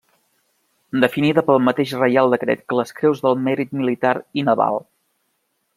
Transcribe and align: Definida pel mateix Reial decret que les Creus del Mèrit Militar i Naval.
Definida 1.03 1.43
pel 1.49 1.61
mateix 1.67 1.93
Reial 1.99 2.33
decret 2.35 2.65
que 2.71 2.79
les 2.81 2.95
Creus 3.01 3.23
del 3.27 3.39
Mèrit 3.49 3.79
Militar 3.83 4.17
i 4.43 4.47
Naval. 4.49 4.85